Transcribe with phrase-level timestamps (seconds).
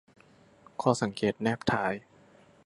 [0.81, 1.93] ข้อสังเกตแนบท้าย